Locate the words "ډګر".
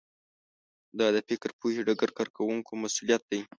1.87-2.09